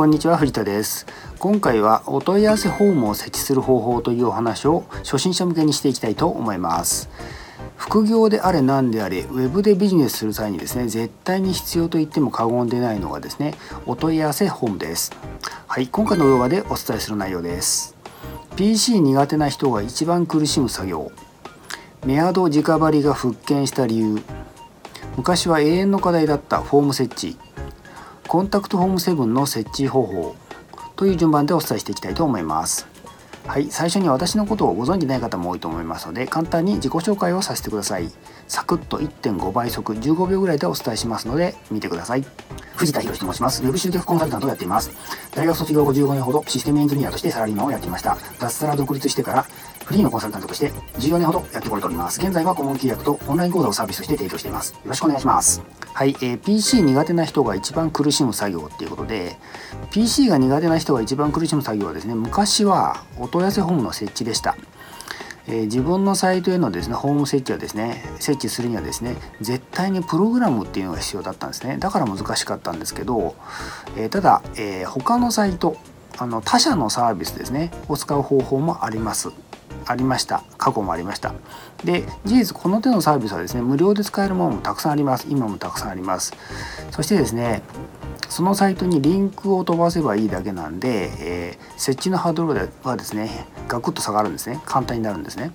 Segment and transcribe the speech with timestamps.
[0.00, 1.04] こんにちは藤田です。
[1.38, 7.10] 今回はお問い合わせフォームを設置する方法というお話を初心者向けにしていきたいと思います。
[7.76, 13.52] 副業であれ何であれウェブでビジネスする際にですね絶対に必要と言っても過言でないのがですね
[13.84, 15.12] お問い合わせフォームです。
[15.66, 17.94] はい今回の動画でお伝えする内容です。
[18.56, 21.12] PC 苦手な人が一番苦しむ作業。
[22.06, 24.22] メアド直張りが復権した理由。
[25.18, 27.36] 昔は永遠の課題だったフォーム設置。
[28.30, 30.36] コンタクトフォーム7の設置方法
[30.94, 32.86] という順番でお伝えしていきたいと思います
[33.44, 38.08] はい最初に私のことをご存じない方も多いと思いますので簡単に自己紹介をさせてください
[38.46, 42.24] サクッと1.5倍速15秒ぐらいでお伝えしますので見てください
[42.80, 43.62] 藤田博と申します。
[43.62, 44.90] ウェブ集客コンサルタントをやっています。
[45.34, 48.16] 大学卒業後15年ほどシステムエンジニアとしてサラリーマンをやっていました。
[48.38, 49.46] 脱サラ独立してから
[49.90, 52.20] フリーのコンサルタントとして14年ほどやってこれております。
[52.20, 54.72] 現在は顧問契約とオンライン講座をサービスとして提供しています。
[54.74, 55.64] よろしくお願いします。
[55.92, 59.36] はい、えー、PC 苦手な人が一番苦しむ作業っていうことで
[59.90, 64.56] PC が苦手な人が一番苦しむ作業はですね昔はお問い合わせフォームの設置でした。
[65.48, 73.34] えー、自分のサイトへのですねホーム設置はですね設置するにはですね絶対にプログラムっていうのが必要だったんですねだから難しかったんですけど、
[73.96, 75.76] えー、ただ、えー、他のサイト
[76.16, 79.32] あの他社のサービスですねを使う方法もあります
[79.86, 80.42] ありました。
[80.58, 81.32] 過去もありました。
[81.84, 85.26] で事実この手のサービスはですね無料で使えるものもたくさんあります。
[85.28, 86.34] 今もたくさんあります。
[86.90, 87.62] そしてですね
[88.28, 94.60] そのサイトにリンクを飛ばせばいいだけなんで、えー、設置のハードルはですねガクッと下がるんですね。
[94.66, 95.50] 簡単になるんですね。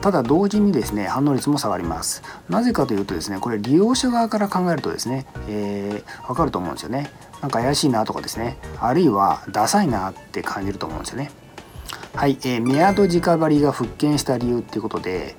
[0.00, 2.22] ただ同時にですね反応率も下がります。
[2.48, 7.10] なぜかというとですねこれ利用者側から考えるとですね、えー、分かると思うんですよね。
[7.40, 8.58] なんか怪しいなとかですね。
[8.80, 11.30] あるいはダサいなって感じると思うんですよね。
[12.14, 15.34] はい、えー、メアド直張りが復権した理由っていうことで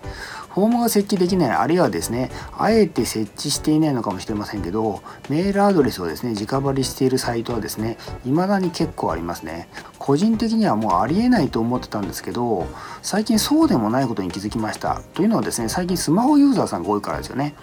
[0.56, 9.67] フォームが設置できないあるいはですねあえて設置していないのかもしれませんけどメールアドレスをですね直張りしているサイトはですね未だに結構ありますね。
[10.00, 12.67] 個人的にはもうありえないと思ってたんですけど
[13.02, 15.02] 最近そうでもないことに気づきました。
[15.14, 17.54] というのはですね最近スマホユーザーさんが多いからですよね。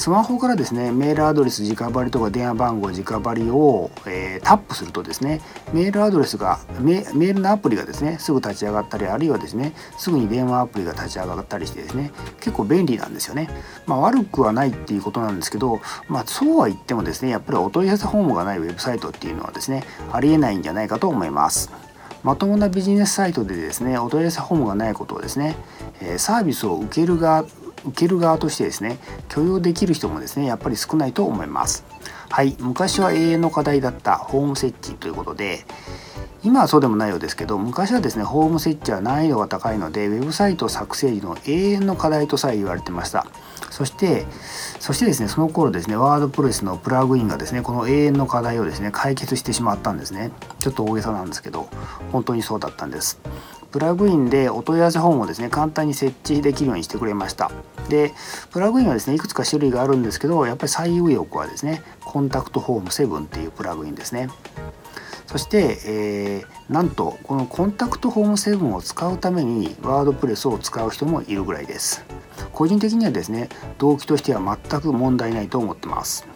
[0.00, 5.42] スマホからですねメールアドレス直張りとか電話番号直張りを、えー、タップするとですね
[5.74, 13.50] メールアドレスがメールのアプリがですねすぐ立ち上がったりあるいはですねすぐに電話アプリが立ち上がったりしてですね結構便利なんですよね。
[13.84, 21.70] まあ、悪くはないっていうことなんですけど、まあ、そうは言ってもですねやっぱりお問い合わせフォームがないウェブサイトっていうのはですねありえないんじゃないかと思います。
[22.22, 25.56] まともなビジネスサイトでですねお問い合わせフォームがないことをですね
[26.16, 27.44] サービスを受ける側
[27.86, 28.98] 受ける側としてですね
[29.28, 31.84] 許容できる人もですねやっぱり少ないと思います。
[32.28, 32.56] はい。
[32.60, 35.64] 昔は永遠の課題だったホーム設置ということで
[36.44, 43.26] 今はそうでもないようですけど昔はですねホーム設置は難易度が高いのでウェブサイト作成時の永遠の課題とさえ言われてました。
[43.70, 44.26] そして
[44.78, 50.30] そしてですねその頃ですねワードプレスのプラグインがですねこの永遠の課題をですね解決してしまったんですね。
[50.58, 51.68] ちょっと大げさなんですけど
[52.12, 53.20] 本当にそうだったんです。
[53.72, 57.50] プラグインでお問い合わせフォームをですね簡単に設置できるようにしてくれました。
[57.88, 58.12] で
[58.50, 64.28] プラグインはですねいくつか種類があるんですけどやっぱり最上奥はですねコンタクトフォーム7っていうプラグインですね。
[65.26, 72.04] そして、えー、なんとこのコンタクトフォーム7を使うためにワードプレスを使う人もいるぐらいです。
[72.52, 73.48] 個人的にはですね
[73.78, 76.26] 動機としては全く問題ないと思ってます。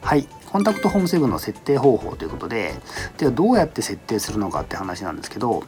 [0.00, 0.26] はい。
[0.52, 2.74] コンタクトホーム7の設定方法ということで
[3.16, 5.62] ではどうやって設定するのかって話なんですけど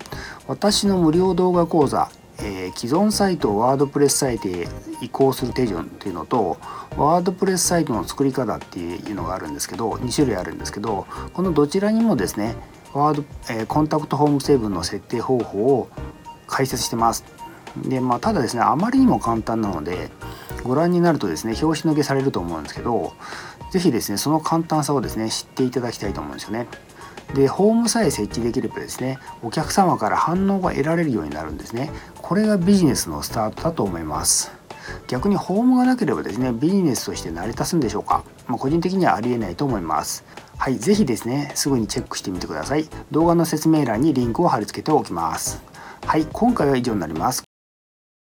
[0.46, 4.66] 私の無料動画講座えー、既存サイトをワードプレスサイトへ
[5.00, 6.58] 移行する手順っていうのと
[6.96, 12.56] ワードプレスサイトの作り方っていうのがあるんですけど2種類あるんですけどこのどちらにもですね
[12.92, 15.88] ワード、えー、コンタクトホーム7の設定方法を
[16.46, 17.24] 解説してます。
[17.76, 20.10] でまあただですねあまりにも簡単なので
[20.64, 23.12] ご覧になるとですね表紙のけされると思うんですけど
[23.70, 26.66] 是非ですねその簡単さをですね知っていただきたいと思うんですよね。
[27.34, 31.90] でホームさえ設置できればですねお客様から反応が得られるようになるんですね。
[32.20, 34.52] これがビジネスのスタートだと思います。
[35.08, 40.24] 逆にホームがなければですねビジネスとして成り立つんでしょうか、まあ、個人的にはありえないと思います。
[40.56, 42.88] はい、是非ですねすぐにチェックしてみてください。
[43.10, 45.62] 動画の説明欄にリンクを貼り付けておきます。
[46.06, 47.53] はい今回は以上になります。